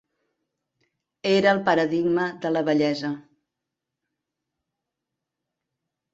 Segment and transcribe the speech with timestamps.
[1.31, 3.13] Era el paradigma de la bellesa.